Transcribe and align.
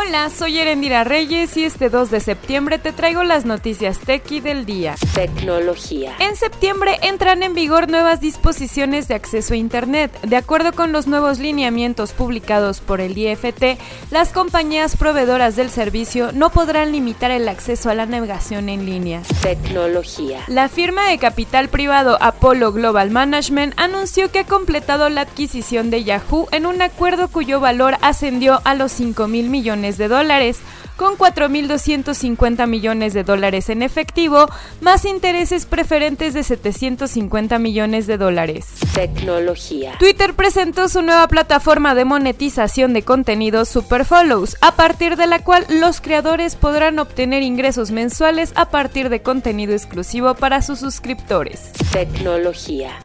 Hola, 0.00 0.30
soy 0.30 0.56
Erendira 0.60 1.02
Reyes 1.02 1.56
y 1.56 1.64
este 1.64 1.90
2 1.90 2.12
de 2.12 2.20
septiembre 2.20 2.78
te 2.78 2.92
traigo 2.92 3.24
las 3.24 3.44
noticias 3.44 3.98
tequi 3.98 4.38
del 4.38 4.64
día. 4.64 4.94
Tecnología. 5.12 6.14
En 6.20 6.36
septiembre 6.36 6.98
entran 7.02 7.42
en 7.42 7.52
vigor 7.52 7.90
nuevas 7.90 8.20
disposiciones 8.20 9.08
de 9.08 9.16
acceso 9.16 9.54
a 9.54 9.56
Internet. 9.56 10.16
De 10.22 10.36
acuerdo 10.36 10.72
con 10.72 10.92
los 10.92 11.08
nuevos 11.08 11.40
lineamientos 11.40 12.12
publicados 12.12 12.80
por 12.80 13.00
el 13.00 13.18
IFT, 13.18 13.76
las 14.12 14.32
compañías 14.32 14.96
proveedoras 14.96 15.56
del 15.56 15.68
servicio 15.68 16.30
no 16.30 16.50
podrán 16.50 16.92
limitar 16.92 17.32
el 17.32 17.48
acceso 17.48 17.90
a 17.90 17.94
la 17.96 18.06
navegación 18.06 18.68
en 18.68 18.86
línea. 18.86 19.22
Tecnología. 19.42 20.44
La 20.46 20.68
firma 20.68 21.08
de 21.08 21.18
capital 21.18 21.68
privado 21.70 22.18
Apollo 22.20 22.72
Global 22.72 23.10
Management 23.10 23.74
anunció 23.76 24.30
que 24.30 24.38
ha 24.38 24.46
completado 24.46 25.08
la 25.08 25.22
adquisición 25.22 25.90
de 25.90 26.04
Yahoo 26.04 26.46
en 26.52 26.66
un 26.66 26.80
acuerdo 26.82 27.26
cuyo 27.26 27.58
valor 27.58 27.96
ascendió 28.00 28.60
a 28.62 28.76
los 28.76 28.92
5 28.92 29.26
mil 29.26 29.50
millones 29.50 29.87
de 29.96 30.08
dólares, 30.08 30.58
con 30.96 31.16
4.250 31.16 32.66
millones 32.66 33.14
de 33.14 33.22
dólares 33.22 33.68
en 33.70 33.82
efectivo, 33.82 34.48
más 34.80 35.04
intereses 35.04 35.64
preferentes 35.64 36.34
de 36.34 36.42
750 36.42 37.58
millones 37.58 38.06
de 38.08 38.18
dólares. 38.18 38.66
Tecnología. 38.94 39.94
Twitter 39.98 40.34
presentó 40.34 40.88
su 40.88 41.00
nueva 41.02 41.28
plataforma 41.28 41.94
de 41.94 42.04
monetización 42.04 42.92
de 42.92 43.02
contenidos 43.02 43.68
Super 43.68 44.04
Follows, 44.04 44.56
a 44.60 44.74
partir 44.74 45.16
de 45.16 45.28
la 45.28 45.38
cual 45.44 45.64
los 45.70 46.00
creadores 46.00 46.56
podrán 46.56 46.98
obtener 46.98 47.42
ingresos 47.42 47.92
mensuales 47.92 48.52
a 48.56 48.70
partir 48.70 49.08
de 49.08 49.22
contenido 49.22 49.72
exclusivo 49.72 50.34
para 50.34 50.62
sus 50.62 50.80
suscriptores. 50.80 51.72
Tecnología. 51.92 53.00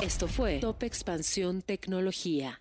Esto 0.00 0.28
fue 0.28 0.58
Top 0.60 0.82
Expansión 0.82 1.62
Tecnología. 1.62 2.60